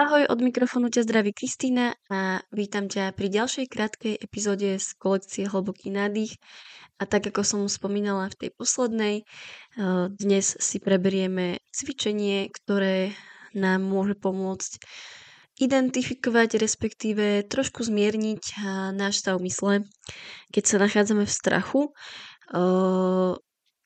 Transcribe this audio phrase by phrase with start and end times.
[0.00, 5.44] Ahoj, od mikrofónu ťa zdraví Kristýna a vítam ťa pri ďalšej krátkej epizóde z kolekcie
[5.44, 6.40] Hlboký nádych.
[6.96, 13.12] A tak ako som spomínala v tej poslednej, eh, dnes si preberieme cvičenie, ktoré
[13.52, 14.80] nám môže pomôcť
[15.60, 18.60] identifikovať, respektíve trošku zmierniť eh,
[18.96, 19.84] náš stav mysle,
[20.50, 21.80] keď sa nachádzame v strachu.
[22.56, 23.32] Eh,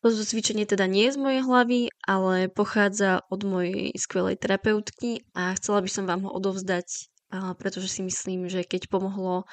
[0.05, 5.57] toto cvičenie teda nie je z mojej hlavy, ale pochádza od mojej skvelej terapeutky a
[5.57, 7.09] chcela by som vám ho odovzdať,
[7.57, 9.49] pretože si myslím, že keď pomohlo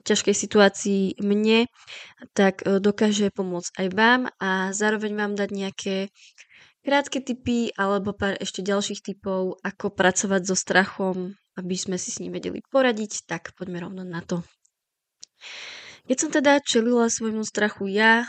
[0.00, 1.68] v ťažkej situácii mne,
[2.32, 5.96] tak dokáže pomôcť aj vám a zároveň vám dať nejaké
[6.80, 12.24] krátke tipy alebo pár ešte ďalších typov, ako pracovať so strachom, aby sme si s
[12.24, 14.40] ním vedeli poradiť, tak poďme rovno na to.
[16.08, 18.24] Keď som teda čelila svojmu strachu ja,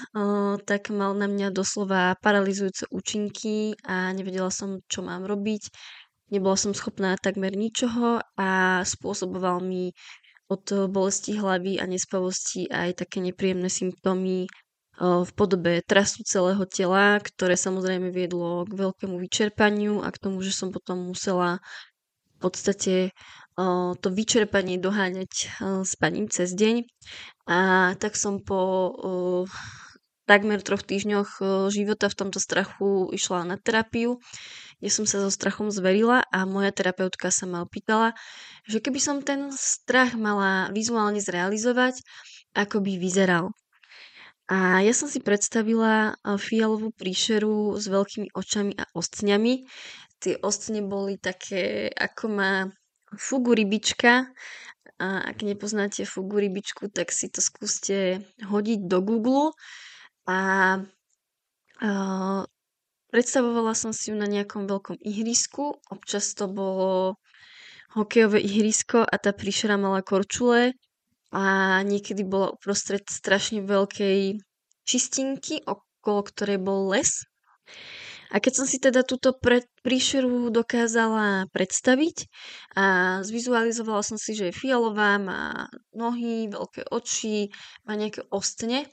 [0.68, 5.72] tak mal na mňa doslova paralizujúce účinky a nevedela som, čo mám robiť.
[6.30, 9.96] Nebola som schopná takmer ničoho a spôsoboval mi
[10.52, 14.52] od bolesti hlavy a nespavosti aj také nepríjemné symptómy
[15.02, 20.54] v podobe trasu celého tela, ktoré samozrejme viedlo k veľkému vyčerpaniu a k tomu, že
[20.54, 21.58] som potom musela
[22.42, 23.14] podstate
[24.02, 26.90] to vyčerpanie doháňať spaním cez deň.
[27.46, 28.96] A tak som po
[30.26, 34.18] takmer troch týždňoch života v tomto strachu išla na terapiu,
[34.80, 38.16] kde som sa so strachom zverila a moja terapeutka sa ma opýtala,
[38.66, 42.00] že keby som ten strach mala vizuálne zrealizovať,
[42.56, 43.52] ako by vyzeral.
[44.52, 49.64] A ja som si predstavila fialovú príšeru s veľkými očami a ostňami.
[50.22, 52.52] Tie ostne boli také, ako má
[53.18, 54.30] fugu rybička.
[55.02, 59.58] A ak nepoznáte fugu rybičku, tak si to skúste hodiť do Google.
[60.30, 60.40] A,
[61.82, 61.90] a
[63.10, 65.82] predstavovala som si ju na nejakom veľkom ihrisku.
[65.90, 67.18] Občas to bolo
[67.98, 70.78] hokejové ihrisko a tá príšera mala korčule
[71.32, 71.44] a
[71.84, 74.40] niekedy bola uprostred strašne veľkej
[74.84, 77.24] čistinky, okolo ktorej bol les.
[78.32, 82.32] A keď som si teda túto pre, príšeru dokázala predstaviť
[82.80, 82.86] a
[83.28, 87.52] zvizualizovala som si, že je fialová, má nohy, veľké oči,
[87.84, 88.88] má nejaké ostne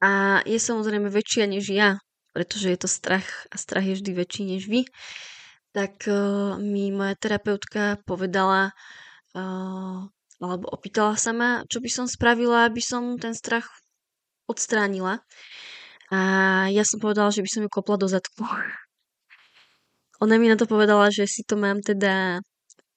[0.00, 2.00] a je samozrejme väčšia než ja,
[2.32, 4.88] pretože je to strach a strach je vždy väčší než vy,
[5.76, 8.72] tak uh, mi moja terapeutka povedala
[9.36, 10.08] uh,
[10.40, 13.68] alebo opýtala sa ma, čo by som spravila, aby som ten strach
[14.48, 15.20] odstránila.
[16.10, 16.20] A
[16.74, 18.42] ja som povedala, že by som ju kopla do zadku.
[20.22, 22.42] Ona mi na to povedala, že si to mám teda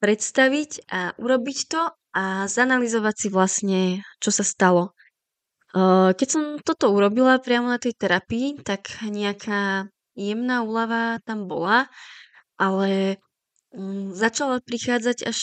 [0.03, 1.81] predstaviť a urobiť to
[2.13, 3.81] a zanalizovať si vlastne,
[4.19, 4.91] čo sa stalo.
[6.13, 11.89] Keď som toto urobila priamo na tej terapii, tak nejaká jemná úlava tam bola,
[12.61, 13.17] ale
[13.73, 15.39] mm, začala prichádzať až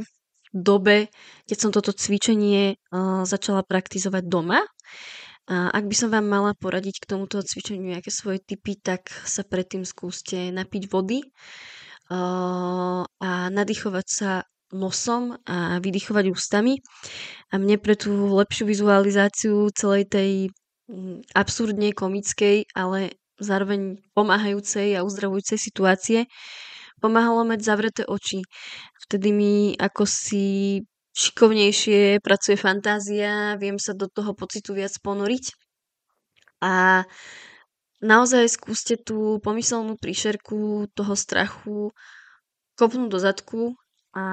[0.00, 0.06] v
[0.56, 1.12] dobe,
[1.44, 2.80] keď som toto cvičenie
[3.28, 4.64] začala praktizovať doma
[5.48, 9.40] a ak by som vám mala poradiť k tomuto cvičeniu nejaké svoje typy, tak sa
[9.48, 11.24] predtým skúste napiť vody
[12.12, 13.08] a
[13.48, 14.30] nadýchovať sa
[14.72, 16.76] nosom a vydychovať ústami.
[17.48, 20.30] A mne pre tú lepšiu vizualizáciu celej tej
[20.92, 26.28] mm, absurdne komickej, ale zároveň pomáhajúcej a uzdravujúcej situácie
[27.00, 28.44] pomáhalo mať zavreté oči.
[29.08, 30.82] Vtedy mi ako si
[31.16, 35.54] šikovnejšie pracuje fantázia, viem sa do toho pocitu viac ponoriť.
[36.62, 37.06] A
[38.02, 41.90] naozaj skúste tú pomyselnú príšerku toho strachu
[42.78, 43.62] kopnúť do zadku
[44.14, 44.24] a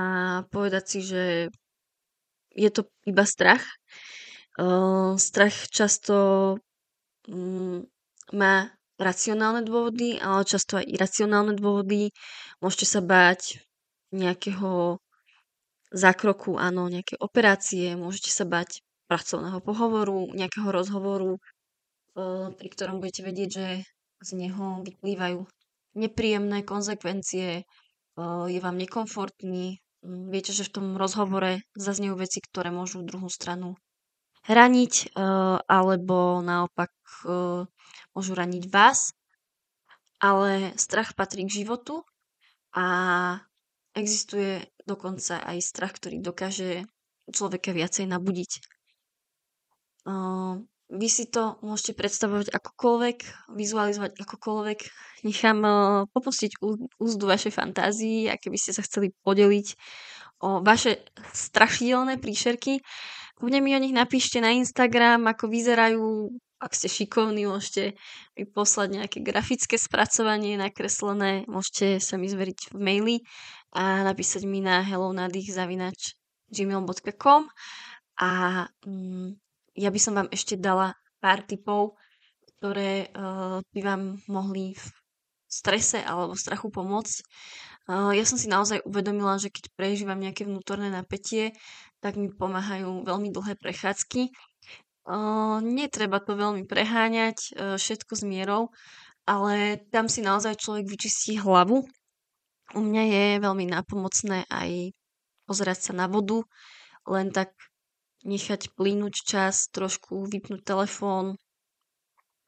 [0.53, 1.23] povedať si, že
[2.55, 3.65] je to iba strach.
[5.19, 6.15] Strach často
[7.27, 7.83] um,
[8.31, 12.15] má racionálne dôvody, ale často aj iracionálne dôvody.
[12.63, 13.59] Môžete sa báť
[14.15, 15.03] nejakého
[15.93, 23.21] zákroku, áno, nejaké operácie, môžete sa bať pracovného pohovoru, nejakého rozhovoru, eh, pri ktorom budete
[23.25, 23.67] vedieť, že
[24.25, 25.45] z neho vyplývajú
[25.95, 32.73] nepríjemné konsekvencie, eh, je vám nekomfortný, hm, viete, že v tom rozhovore zaznejú veci, ktoré
[32.73, 33.77] môžu druhú stranu
[34.45, 36.91] raniť, eh, alebo naopak
[38.15, 39.13] môžu raniť vás.
[40.19, 42.01] Ale strach patrí k životu
[42.71, 42.85] a
[43.95, 46.85] existuje dokonca aj strach, ktorý dokáže
[47.29, 48.51] človeka viacej nabudiť.
[50.85, 54.79] Vy si to môžete predstavovať akokoľvek, vizualizovať akokoľvek.
[55.25, 55.59] Nechám
[56.13, 56.61] popustiť
[57.01, 59.73] úzdu vašej fantázii a keby ste sa chceli podeliť
[60.45, 61.01] o vaše
[61.33, 62.85] strašidelné príšerky.
[63.35, 66.29] Kľudne mi o nich napíšte na Instagram, ako vyzerajú,
[66.61, 67.97] ak ste šikovní, môžete
[68.37, 73.15] mi poslať nejaké grafické spracovanie nakreslené, môžete sa mi zveriť v maili
[73.75, 77.41] a napísať mi na hellonadich.gmail.com
[78.15, 79.35] a mm,
[79.75, 81.99] ja by som vám ešte dala pár tipov,
[82.55, 84.85] ktoré uh, by vám mohli v
[85.51, 87.19] strese alebo strachu pomôcť.
[87.91, 91.51] Uh, ja som si naozaj uvedomila, že keď prežívam nejaké vnútorné napätie,
[91.99, 94.31] tak mi pomáhajú veľmi dlhé prechádzky.
[95.05, 98.71] Uh, netreba to veľmi preháňať, uh, všetko s mierou,
[99.27, 101.85] ale tam si naozaj človek vyčistí hlavu.
[102.73, 104.95] U mňa je veľmi nápomocné aj
[105.45, 106.41] pozerať sa na vodu,
[107.05, 107.53] len tak
[108.25, 111.37] nechať plínuť čas, trošku vypnúť telefón,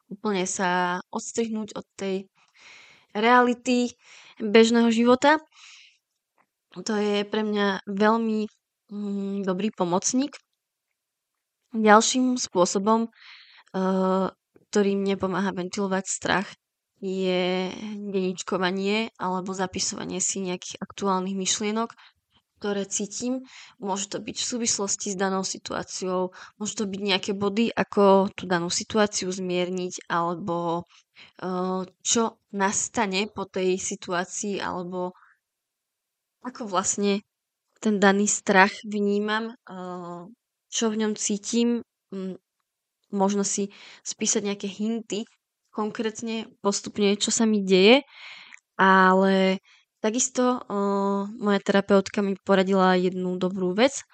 [0.09, 2.25] úplne sa odstrihnúť od tej
[3.13, 3.93] reality
[4.41, 5.37] bežného života.
[6.73, 8.49] To je pre mňa veľmi
[8.89, 10.37] mm, dobrý pomocník.
[11.73, 14.27] Ďalším spôsobom, uh,
[14.69, 16.47] ktorý mne pomáha ventilovať strach,
[16.97, 17.69] je
[18.09, 21.93] deničkovanie alebo zapisovanie si nejakých aktuálnych myšlienok,
[22.57, 23.45] ktoré cítim.
[23.77, 28.49] Môže to byť v súvislosti s danou situáciou, môže to byť nejaké body, ako tú
[28.49, 35.13] danú situáciu zmierniť, alebo uh, čo nastane po tej situácii, alebo
[36.41, 37.21] ako vlastne
[37.77, 40.25] ten daný strach vnímam, uh,
[40.73, 42.33] čo v ňom cítim, um,
[43.13, 43.69] možno si
[44.01, 45.29] spísať nejaké hinty,
[45.77, 48.01] konkrétne postupne, čo sa mi deje,
[48.81, 49.61] ale
[49.97, 54.05] Takisto uh, moja terapeutka mi poradila jednu dobrú vec,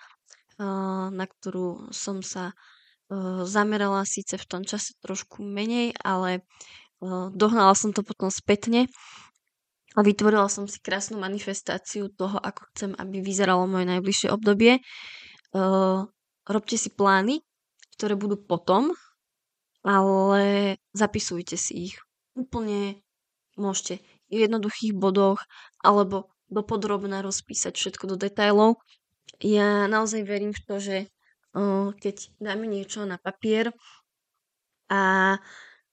[0.58, 6.48] uh, na ktorú som sa uh, zamerala síce v tom čase trošku menej, ale
[7.04, 8.88] uh, dohnala som to potom spätne
[9.94, 14.80] a vytvorila som si krásnu manifestáciu toho, ako chcem, aby vyzeralo moje najbližšie obdobie.
[15.52, 16.08] Uh,
[16.48, 17.44] robte si plány,
[18.00, 18.96] ktoré budú potom,
[19.84, 21.96] ale zapisujte si ich.
[22.34, 23.04] Úplne
[23.60, 24.02] môžete
[24.34, 25.44] v jednoduchých bodoch
[25.84, 28.82] alebo dopodrobne rozpísať všetko do detailov.
[29.44, 30.98] Ja naozaj verím v to, že
[32.00, 33.70] keď dáme niečo na papier
[34.90, 35.38] a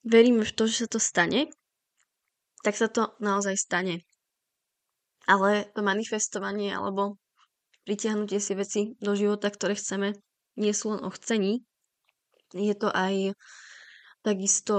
[0.07, 1.53] veríme v to, že sa to stane,
[2.65, 4.01] tak sa to naozaj stane.
[5.29, 7.21] Ale to manifestovanie alebo
[7.85, 10.17] pritiahnutie si veci do života, ktoré chceme,
[10.57, 11.61] nie sú len o chcení.
[12.57, 13.37] Je to aj
[14.23, 14.77] takisto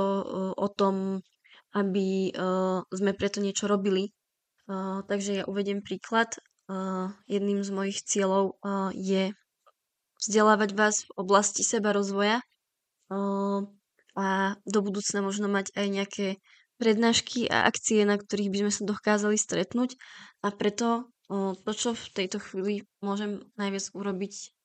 [0.55, 1.21] o tom
[1.71, 4.11] aby uh, sme preto niečo robili.
[4.67, 6.35] Uh, takže ja uvediem príklad.
[7.27, 8.55] Jedným z mojich cieľov
[8.95, 9.35] je
[10.23, 12.39] vzdelávať vás v oblasti seba rozvoja
[14.15, 14.27] a
[14.63, 16.27] do budúcna možno mať aj nejaké
[16.79, 19.99] prednášky a akcie, na ktorých by sme sa dokázali stretnúť
[20.47, 21.11] a preto
[21.67, 24.55] to, čo v tejto chvíli môžem najviac urobiť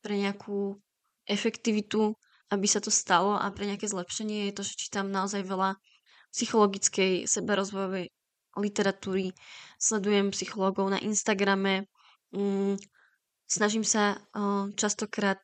[0.00, 0.80] pre nejakú
[1.28, 2.16] efektivitu,
[2.52, 5.80] aby sa to stalo a pre nejaké zlepšenie je to, že čítam naozaj veľa
[6.36, 8.12] psychologickej seberozvojovej
[8.60, 9.32] literatúry,
[9.80, 11.88] sledujem psychológov na Instagrame,
[12.36, 12.76] mm,
[13.48, 14.20] snažím sa
[14.76, 15.40] častokrát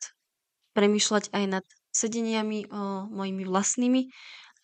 [0.77, 2.69] premyšľať aj nad sedeniami
[3.09, 4.13] mojimi vlastnými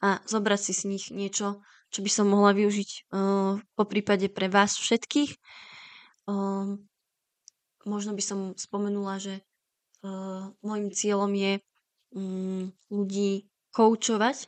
[0.06, 3.10] a zobrať si z nich niečo, čo by som mohla využiť
[3.74, 5.38] po prípade pre vás všetkých.
[7.86, 9.42] Možno by som spomenula, že
[10.62, 11.62] môjim cieľom je
[12.90, 13.46] ľudí
[13.76, 14.48] koučovať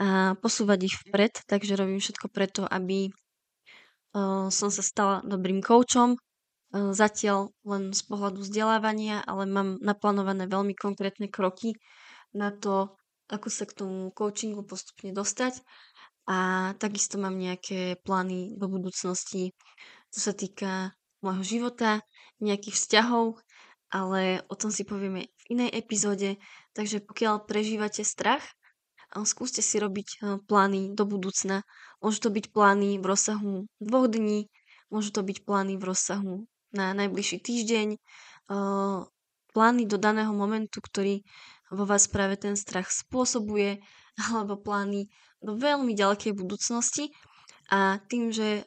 [0.00, 6.18] a posúvať ich vpred, takže robím všetko preto, aby uh, som sa stala dobrým koučom.
[6.74, 11.78] Uh, zatiaľ len z pohľadu vzdelávania, ale mám naplánované veľmi konkrétne kroky
[12.34, 12.98] na to,
[13.30, 15.62] ako sa k tomu coachingu postupne dostať.
[16.24, 19.52] A takisto mám nejaké plány do budúcnosti,
[20.08, 22.00] čo sa týka môjho života,
[22.40, 23.43] nejakých vzťahov,
[23.94, 26.34] ale o tom si povieme v inej epizóde.
[26.74, 28.42] Takže pokiaľ prežívate strach,
[29.22, 31.62] skúste si robiť e, plány do budúcna.
[32.02, 34.50] Môžu to byť plány v rozsahu dvoch dní,
[34.90, 37.98] môžu to byť plány v rozsahu na najbližší týždeň, e,
[39.54, 41.22] plány do daného momentu, ktorý
[41.70, 43.78] vo vás práve ten strach spôsobuje,
[44.34, 45.06] alebo plány
[45.38, 47.14] do veľmi ďalekej budúcnosti.
[47.70, 48.60] A tým, že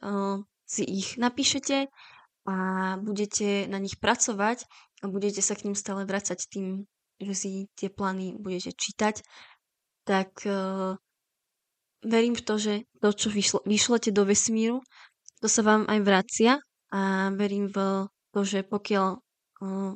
[0.65, 1.85] si ich napíšete
[2.49, 2.55] a
[2.97, 4.65] budete na nich pracovať
[5.01, 6.85] a budete sa k ním stále vracať tým,
[7.17, 9.21] že si tie plány budete čítať
[10.07, 10.95] tak uh,
[11.99, 12.73] verím v to, že
[13.03, 14.79] to, čo vyšlo, vyšlete do vesmíru,
[15.43, 16.51] to sa vám aj vracia
[16.95, 19.91] a verím v to, že pokiaľ uh,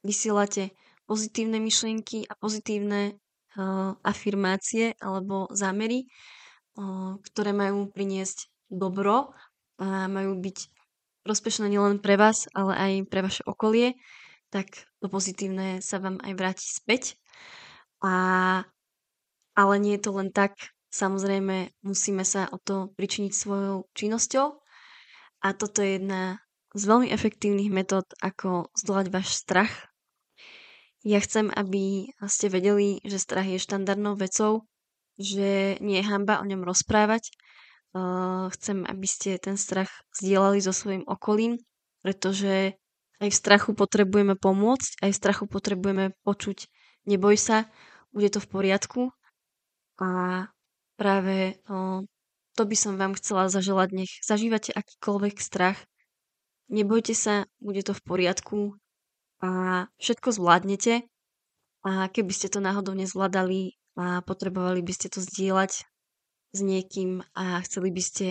[0.00, 0.72] vysielate
[1.04, 6.08] pozitívne myšlienky a pozitívne uh, afirmácie alebo zámery,
[6.80, 9.36] uh, ktoré majú priniesť dobro
[9.76, 10.58] a majú byť
[11.22, 13.94] prospešné nielen pre vás, ale aj pre vaše okolie,
[14.52, 17.16] tak to pozitívne sa vám aj vráti späť.
[18.04, 18.60] A,
[19.56, 20.52] ale nie je to len tak,
[20.92, 24.46] samozrejme musíme sa o to pričiniť svojou činnosťou
[25.40, 26.44] a toto je jedna
[26.76, 29.72] z veľmi efektívnych metód, ako zdolať váš strach.
[31.02, 34.68] Ja chcem, aby ste vedeli, že strach je štandardnou vecou,
[35.18, 37.34] že nie je hamba o ňom rozprávať.
[38.54, 41.60] chcem, aby ste ten strach zdieľali so svojím okolím,
[42.00, 42.80] pretože
[43.22, 46.66] aj v strachu potrebujeme pomôcť, aj v strachu potrebujeme počuť
[47.06, 47.70] neboj sa,
[48.10, 49.00] bude to v poriadku.
[50.02, 50.08] A
[50.98, 51.62] práve
[52.58, 55.78] to by som vám chcela zaželať, nech zažívate akýkoľvek strach.
[56.66, 58.58] Nebojte sa, bude to v poriadku
[59.38, 61.06] a všetko zvládnete.
[61.82, 65.82] A keby ste to náhodou nezvládali a potrebovali by ste to zdieľať
[66.54, 68.26] s niekým a chceli by ste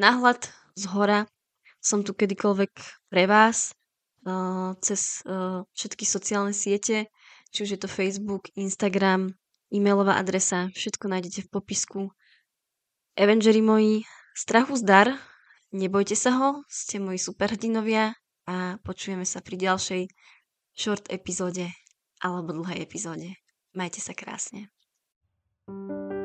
[0.00, 1.20] náhľad z hora,
[1.80, 2.72] som tu kedykoľvek
[3.12, 3.75] pre vás
[4.82, 7.06] cez uh, všetky sociálne siete,
[7.54, 9.30] či už je to Facebook, Instagram,
[9.70, 12.00] e-mailová adresa, všetko nájdete v popisku.
[13.16, 14.02] Avengeri moji,
[14.34, 15.14] strachu zdar,
[15.72, 20.02] nebojte sa ho, ste moji superhrdinovia a počujeme sa pri ďalšej
[20.76, 21.70] short epizóde
[22.20, 23.38] alebo dlhej epizóde.
[23.72, 24.68] Majte sa krásne.
[25.66, 26.15] thank you